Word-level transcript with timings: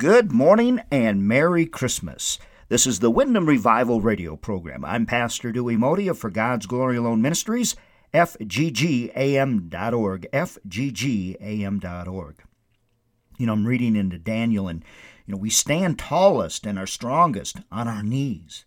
Good 0.00 0.32
morning 0.32 0.80
and 0.90 1.28
Merry 1.28 1.66
Christmas. 1.66 2.38
This 2.70 2.86
is 2.86 3.00
the 3.00 3.10
Wyndham 3.10 3.44
Revival 3.44 4.00
radio 4.00 4.34
program. 4.34 4.82
I'm 4.82 5.04
Pastor 5.04 5.52
Dewey 5.52 5.76
Modi 5.76 6.08
of 6.08 6.18
For 6.18 6.30
God's 6.30 6.64
Glory 6.64 6.96
Alone 6.96 7.20
Ministries, 7.20 7.76
fggam.org, 8.14 9.12
fggam.org. 10.32 12.36
You 13.36 13.44
know, 13.44 13.52
I'm 13.52 13.66
reading 13.66 13.94
into 13.94 14.16
Daniel, 14.16 14.68
and, 14.68 14.82
you 15.26 15.32
know, 15.32 15.38
we 15.38 15.50
stand 15.50 15.98
tallest 15.98 16.64
and 16.64 16.78
are 16.78 16.86
strongest 16.86 17.58
on 17.70 17.86
our 17.86 18.02
knees. 18.02 18.64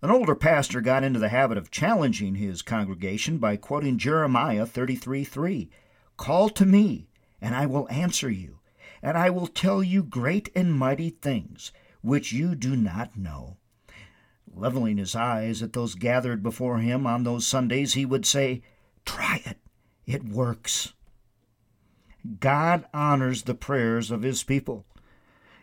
An 0.00 0.10
older 0.10 0.34
pastor 0.34 0.80
got 0.80 1.04
into 1.04 1.20
the 1.20 1.28
habit 1.28 1.58
of 1.58 1.70
challenging 1.70 2.36
his 2.36 2.62
congregation 2.62 3.36
by 3.36 3.58
quoting 3.58 3.98
Jeremiah 3.98 4.64
33 4.64 5.24
3. 5.24 5.68
Call 6.16 6.48
to 6.48 6.64
me, 6.64 7.10
and 7.38 7.54
I 7.54 7.66
will 7.66 7.86
answer 7.90 8.30
you, 8.30 8.60
and 9.04 9.18
I 9.18 9.28
will 9.28 9.46
tell 9.46 9.82
you 9.82 10.02
great 10.02 10.48
and 10.56 10.72
mighty 10.72 11.10
things 11.10 11.72
which 12.00 12.32
you 12.32 12.54
do 12.54 12.74
not 12.74 13.18
know. 13.18 13.58
Leveling 14.50 14.96
his 14.96 15.14
eyes 15.14 15.62
at 15.62 15.74
those 15.74 15.94
gathered 15.94 16.42
before 16.42 16.78
him 16.78 17.06
on 17.06 17.22
those 17.22 17.46
Sundays, 17.46 17.92
he 17.92 18.06
would 18.06 18.24
say, 18.24 18.62
Try 19.04 19.42
it, 19.44 19.58
it 20.06 20.24
works. 20.24 20.94
God 22.40 22.86
honors 22.94 23.42
the 23.42 23.54
prayers 23.54 24.10
of 24.10 24.22
his 24.22 24.42
people. 24.42 24.86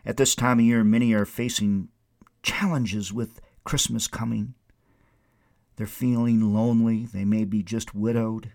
At 0.05 0.17
this 0.17 0.35
time 0.35 0.59
of 0.59 0.65
year, 0.65 0.83
many 0.83 1.13
are 1.13 1.25
facing 1.25 1.89
challenges 2.43 3.11
with 3.11 3.41
Christmas 3.63 4.07
coming. 4.07 4.53
They're 5.77 5.87
feeling 5.87 6.53
lonely. 6.53 7.07
They 7.07 7.25
may 7.25 7.45
be 7.45 7.63
just 7.63 7.95
widowed. 7.95 8.53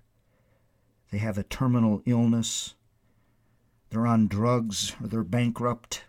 They 1.10 1.18
have 1.18 1.38
a 1.38 1.42
terminal 1.42 2.02
illness. 2.06 2.74
They're 3.96 4.06
on 4.06 4.28
drugs 4.28 4.95
or 5.00 5.09
they're 5.09 5.24
bankrupt. 5.24 6.05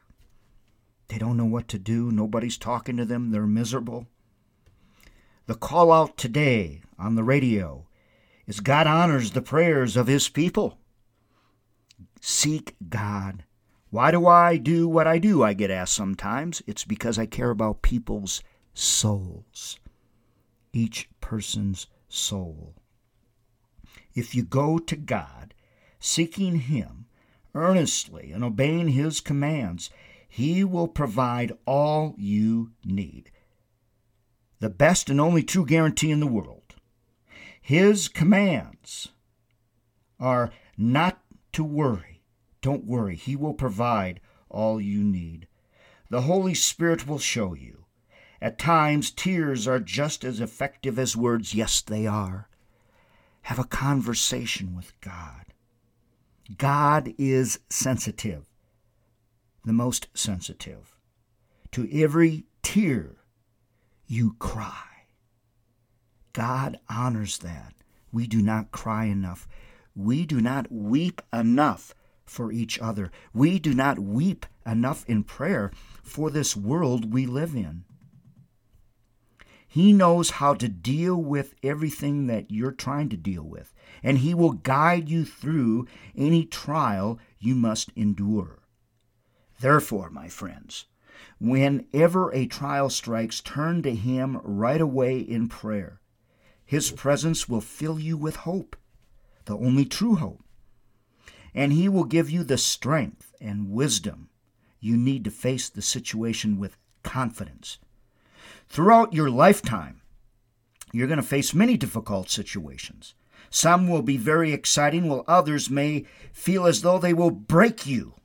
They 1.08 1.18
don't 1.18 1.38
know 1.38 1.46
what 1.46 1.70
to 1.70 1.80
do. 1.80 2.12
Nobody's 2.12 2.58
talking 2.58 2.98
to 2.98 3.06
them. 3.06 3.32
They're 3.32 3.48
miserable. 3.48 4.08
The 5.46 5.56
call 5.56 5.94
out 5.94 6.18
today 6.18 6.82
on 7.00 7.16
the 7.16 7.24
radio 7.24 7.88
is 8.46 8.60
God 8.60 8.88
honors 8.88 9.32
the 9.32 9.42
prayers 9.42 9.96
of 9.96 10.08
his 10.08 10.28
people. 10.28 10.78
Seek 12.20 12.76
God. 12.90 13.46
Why 13.90 14.12
do 14.12 14.28
I 14.28 14.58
do 14.58 14.90
what 14.90 15.08
I 15.08 15.18
do? 15.18 15.42
I 15.42 15.54
get 15.54 15.72
asked 15.72 15.94
sometimes. 15.94 16.62
It's 16.68 16.84
because 16.84 17.18
I 17.18 17.26
care 17.26 17.52
about 17.52 17.84
people's 17.84 18.44
souls, 18.74 19.80
each 20.74 21.10
person's 21.22 21.88
soul. 22.10 22.76
If 24.14 24.36
you 24.36 24.44
go 24.44 24.78
to 24.78 24.96
God, 24.98 25.54
seeking 26.02 26.58
Him 26.58 27.07
earnestly 27.58 28.32
and 28.32 28.44
obeying 28.44 28.90
His 28.90 29.20
commands, 29.20 29.90
He 30.28 30.64
will 30.64 30.88
provide 30.88 31.52
all 31.66 32.16
you 32.18 32.72
need. 32.86 33.32
The 34.60 34.70
best 34.70 35.10
and 35.10 35.20
only 35.20 35.44
true 35.44 35.66
guarantee 35.66 36.12
in 36.12 36.20
the 36.20 36.28
world. 36.28 36.76
His 37.62 38.08
commands 38.08 39.10
are 40.20 40.52
not 40.78 41.22
to 41.54 41.64
worry. 41.64 42.24
Don't 42.62 42.86
worry. 42.86 43.16
He 43.16 43.36
will 43.36 43.54
provide 43.54 44.20
all 44.50 44.80
you 44.80 45.04
need. 45.04 45.48
The 46.10 46.22
Holy 46.22 46.54
Spirit 46.54 47.08
will 47.08 47.20
show 47.20 47.54
you. 47.54 47.86
At 48.42 48.60
times, 48.60 49.12
tears 49.12 49.68
are 49.68 49.80
just 49.80 50.24
as 50.24 50.40
effective 50.40 50.98
as 50.98 51.18
words. 51.18 51.54
Yes, 51.54 51.82
they 51.82 52.08
are. 52.08 52.50
Have 53.44 53.60
a 53.60 53.64
conversation 53.64 54.76
with 54.76 54.94
God. 55.02 55.54
God 56.56 57.14
is 57.18 57.60
sensitive, 57.70 58.46
the 59.66 59.74
most 59.74 60.08
sensitive, 60.14 60.96
to 61.72 61.88
every 61.92 62.46
tear 62.64 63.18
you 64.06 64.36
cry. 64.40 64.84
God 66.32 66.80
honors 66.90 67.40
that. 67.40 67.74
We 68.12 68.28
do 68.28 68.42
not 68.42 68.72
cry 68.72 69.06
enough. 69.06 69.48
We 69.96 70.26
do 70.26 70.40
not 70.40 70.72
weep 70.72 71.22
enough 71.34 71.94
for 72.24 72.52
each 72.52 72.80
other. 72.80 73.12
We 73.34 73.60
do 73.60 73.74
not 73.74 74.00
weep 74.00 74.46
enough 74.66 75.04
in 75.08 75.24
prayer 75.24 75.72
for 76.04 76.30
this 76.30 76.56
world 76.56 77.12
we 77.12 77.26
live 77.26 77.56
in. 77.56 77.84
He 79.68 79.92
knows 79.92 80.30
how 80.32 80.54
to 80.56 80.70
deal 80.70 81.22
with 81.22 81.54
everything 81.62 82.28
that 82.28 82.50
you're 82.50 82.72
trying 82.72 83.10
to 83.10 83.18
deal 83.18 83.44
with, 83.44 83.74
and 84.02 84.20
He 84.20 84.34
will 84.34 84.54
guide 84.54 85.10
you 85.10 85.26
through 85.26 85.88
any 86.16 86.46
trial 86.46 87.20
you 87.38 87.54
must 87.54 87.92
endure. 87.96 88.60
Therefore, 89.60 90.10
my 90.10 90.30
friends, 90.30 90.86
whenever 91.40 92.34
a 92.34 92.46
trial 92.46 92.90
strikes, 92.90 93.42
turn 93.42 93.82
to 93.84 93.94
Him 93.94 94.40
right 94.42 94.80
away 94.80 95.20
in 95.20 95.50
prayer. 95.50 96.00
His 96.66 96.92
presence 96.92 97.50
will 97.50 97.62
fill 97.62 98.00
you 98.00 98.18
with 98.18 98.38
hope, 98.38 98.78
the 99.46 99.58
only 99.58 99.86
true 99.86 100.16
hope, 100.16 100.44
and 101.54 101.74
He 101.74 101.90
will 101.90 102.06
give 102.06 102.30
you 102.30 102.44
the 102.44 102.58
strength 102.58 103.34
and 103.42 103.72
wisdom 103.72 104.30
you 104.80 104.96
need 104.96 105.24
to 105.26 105.32
face 105.32 105.68
the 105.68 105.82
situation 105.82 106.58
with 106.58 106.78
confidence 107.04 107.80
Throughout 108.70 109.14
your 109.14 109.30
lifetime, 109.30 110.02
you're 110.92 111.08
going 111.08 111.18
to 111.18 111.24
face 111.24 111.54
many 111.54 111.78
difficult 111.78 112.30
situations. 112.30 113.16
Some 113.50 113.88
will 113.88 114.02
be 114.02 114.18
very 114.18 114.52
exciting, 114.52 115.08
while 115.08 115.24
others 115.28 115.70
may 115.70 116.06
feel 116.34 116.66
as 116.66 116.82
though 116.82 117.00
they 117.00 117.14
will 117.14 117.32
break 117.32 117.86
you. 117.86 118.16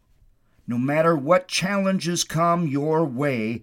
No 0.67 0.79
matter 0.79 1.17
what 1.17 1.49
challenges 1.49 2.25
come 2.25 2.67
your 2.67 3.05
way, 3.05 3.63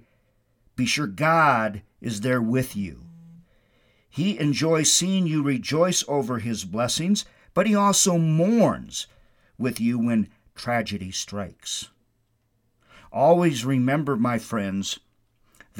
be 0.76 0.86
sure 0.86 1.08
God 1.08 1.82
is 2.02 2.22
there 2.22 2.42
with 2.42 2.76
you. 2.76 3.06
He 4.10 4.40
enjoys 4.40 4.92
seeing 4.92 5.28
you 5.28 5.44
rejoice 5.44 6.04
over 6.08 6.40
His 6.40 6.66
blessings, 6.66 7.26
but 7.54 7.68
He 7.68 7.76
also 7.76 8.18
mourns 8.18 9.08
with 9.58 9.80
you 9.80 10.00
when 10.00 10.30
tragedy 10.56 11.12
strikes. 11.12 11.90
Always 13.12 13.66
remember, 13.66 14.16
my 14.16 14.40
friends, 14.40 15.00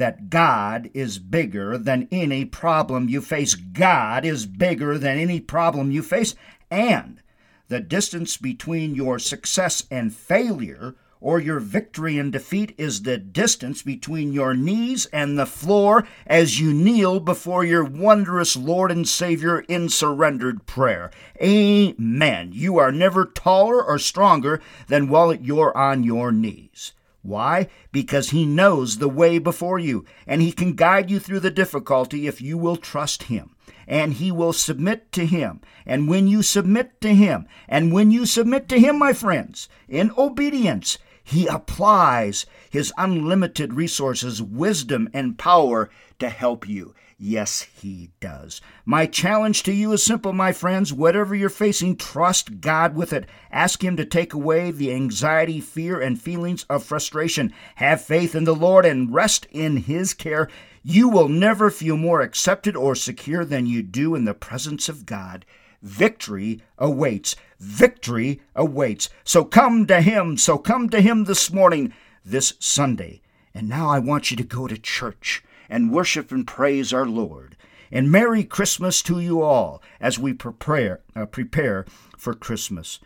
that 0.00 0.30
God 0.30 0.90
is 0.94 1.18
bigger 1.18 1.76
than 1.76 2.08
any 2.10 2.46
problem 2.46 3.10
you 3.10 3.20
face. 3.20 3.54
God 3.54 4.24
is 4.24 4.46
bigger 4.46 4.96
than 4.96 5.18
any 5.18 5.40
problem 5.40 5.90
you 5.90 6.02
face. 6.02 6.34
And 6.70 7.20
the 7.68 7.80
distance 7.80 8.38
between 8.38 8.94
your 8.94 9.18
success 9.18 9.86
and 9.90 10.14
failure 10.14 10.96
or 11.20 11.38
your 11.38 11.60
victory 11.60 12.16
and 12.16 12.32
defeat 12.32 12.74
is 12.78 13.02
the 13.02 13.18
distance 13.18 13.82
between 13.82 14.32
your 14.32 14.54
knees 14.54 15.04
and 15.12 15.38
the 15.38 15.44
floor 15.44 16.06
as 16.26 16.58
you 16.58 16.72
kneel 16.72 17.20
before 17.20 17.62
your 17.62 17.84
wondrous 17.84 18.56
Lord 18.56 18.90
and 18.90 19.06
Savior 19.06 19.60
in 19.60 19.90
surrendered 19.90 20.64
prayer. 20.64 21.10
Amen. 21.42 22.52
You 22.54 22.78
are 22.78 22.90
never 22.90 23.26
taller 23.26 23.84
or 23.84 23.98
stronger 23.98 24.62
than 24.88 25.10
while 25.10 25.34
you're 25.34 25.76
on 25.76 26.04
your 26.04 26.32
knees. 26.32 26.94
Why? 27.22 27.68
Because 27.92 28.30
He 28.30 28.46
knows 28.46 28.98
the 28.98 29.08
way 29.08 29.38
before 29.38 29.78
you, 29.78 30.04
and 30.26 30.40
He 30.40 30.52
can 30.52 30.74
guide 30.74 31.10
you 31.10 31.18
through 31.18 31.40
the 31.40 31.50
difficulty 31.50 32.26
if 32.26 32.40
you 32.40 32.56
will 32.56 32.76
trust 32.76 33.24
Him. 33.24 33.54
And 33.86 34.14
He 34.14 34.32
will 34.32 34.52
submit 34.52 35.12
to 35.12 35.26
Him. 35.26 35.60
And 35.84 36.08
when 36.08 36.26
you 36.28 36.42
submit 36.42 37.00
to 37.02 37.14
Him, 37.14 37.46
and 37.68 37.92
when 37.92 38.10
you 38.10 38.24
submit 38.24 38.68
to 38.70 38.78
Him, 38.80 38.98
my 38.98 39.12
friends, 39.12 39.68
in 39.88 40.12
obedience, 40.16 40.98
He 41.22 41.46
applies 41.46 42.46
His 42.70 42.92
unlimited 42.96 43.74
resources, 43.74 44.40
wisdom, 44.40 45.08
and 45.12 45.36
power 45.36 45.90
to 46.20 46.28
help 46.30 46.68
you. 46.68 46.94
Yes, 47.22 47.66
He 47.78 48.12
does. 48.18 48.62
My 48.86 49.04
challenge 49.04 49.62
to 49.64 49.74
you 49.74 49.92
is 49.92 50.02
simple, 50.02 50.32
my 50.32 50.52
friends. 50.52 50.90
Whatever 50.90 51.34
you're 51.34 51.50
facing, 51.50 51.96
trust 51.96 52.62
God 52.62 52.94
with 52.94 53.12
it. 53.12 53.26
Ask 53.52 53.84
Him 53.84 53.94
to 53.98 54.06
take 54.06 54.32
away 54.32 54.70
the 54.70 54.90
anxiety, 54.90 55.60
fear, 55.60 56.00
and 56.00 56.18
feelings 56.18 56.64
of 56.70 56.82
frustration. 56.82 57.52
Have 57.74 58.00
faith 58.00 58.34
in 58.34 58.44
the 58.44 58.54
Lord 58.54 58.86
and 58.86 59.12
rest 59.12 59.46
in 59.50 59.76
His 59.76 60.14
care. 60.14 60.48
You 60.82 61.10
will 61.10 61.28
never 61.28 61.70
feel 61.70 61.98
more 61.98 62.22
accepted 62.22 62.74
or 62.74 62.94
secure 62.94 63.44
than 63.44 63.66
you 63.66 63.82
do 63.82 64.14
in 64.14 64.24
the 64.24 64.32
presence 64.32 64.88
of 64.88 65.04
God. 65.04 65.44
Victory 65.82 66.62
awaits. 66.78 67.36
Victory 67.58 68.40
awaits. 68.56 69.10
So 69.24 69.44
come 69.44 69.86
to 69.88 70.00
Him. 70.00 70.38
So 70.38 70.56
come 70.56 70.88
to 70.88 71.02
Him 71.02 71.24
this 71.24 71.52
morning, 71.52 71.92
this 72.24 72.54
Sunday. 72.60 73.20
And 73.52 73.68
now 73.68 73.90
I 73.90 73.98
want 73.98 74.30
you 74.30 74.38
to 74.38 74.42
go 74.42 74.66
to 74.66 74.78
church 74.78 75.44
and 75.70 75.92
worship 75.92 76.30
and 76.30 76.46
praise 76.46 76.92
our 76.92 77.06
Lord. 77.06 77.56
And 77.90 78.10
Merry 78.10 78.44
Christmas 78.44 79.00
to 79.02 79.20
you 79.20 79.40
all 79.40 79.82
as 80.00 80.18
we 80.18 80.34
prepare, 80.34 81.00
uh, 81.16 81.24
prepare 81.24 81.86
for 82.18 82.34
Christmas. 82.34 83.00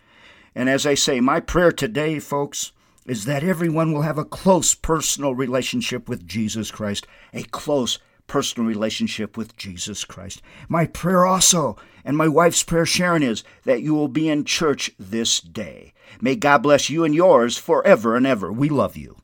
And 0.55 0.69
as 0.69 0.84
I 0.87 0.94
say, 0.94 1.20
my 1.20 1.40
prayer 1.40 1.70
today, 1.70 2.19
folks, 2.19 2.72
is 3.06 3.26
that 3.26 3.44
everyone 3.44 3.93
will 3.93 4.02
have 4.02 4.19
a 4.19 4.25
close 4.25 4.75
personal 4.75 5.34
relationship 5.34 6.08
with 6.08 6.26
Jesus 6.26 6.70
Christ, 6.70 7.06
a 7.32 7.43
close 7.44 7.99
personal 8.26 8.69
relationship 8.69 9.37
with 9.37 9.56
Jesus 9.56 10.05
Christ. 10.05 10.40
My 10.69 10.87
prayer 10.87 11.26
also, 11.26 11.76
and 12.05 12.16
my 12.16 12.28
wife's 12.28 12.62
prayer, 12.62 12.87
Sharon, 12.87 13.22
is 13.22 13.44
that 13.64 13.82
you 13.82 13.94
will 13.94 14.08
be 14.08 14.28
in 14.28 14.44
church 14.44 14.90
this 14.99 15.40
day. 15.40 15.93
May 16.20 16.37
God 16.37 16.62
bless 16.62 16.88
you 16.88 17.05
and 17.05 17.14
yours 17.14 17.58
forever 17.58 18.16
and 18.16 18.26
ever. 18.26 18.50
We 18.52 18.69
love 18.69 18.96
you. 18.96 19.16